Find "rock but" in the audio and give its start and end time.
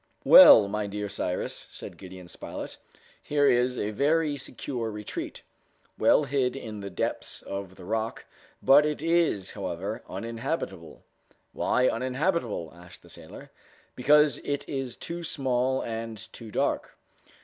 7.85-8.83